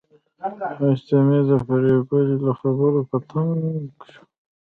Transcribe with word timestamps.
حشمتي 0.79 1.39
د 1.49 1.51
پريګلې 1.67 2.35
له 2.45 2.51
خبرو 2.59 2.99
په 3.09 3.17
تنګ 3.29 3.53
شو 4.11 4.21